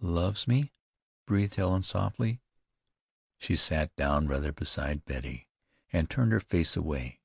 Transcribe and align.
"Loves 0.00 0.48
me!" 0.48 0.72
breathed 1.28 1.54
Helen 1.54 1.84
softly. 1.84 2.42
She 3.38 3.54
sat 3.54 3.94
down 3.94 4.26
rather 4.26 4.50
beside 4.50 5.04
Betty, 5.04 5.46
and 5.92 6.10
turned 6.10 6.32
her 6.32 6.40
face 6.40 6.76
away. 6.76 7.20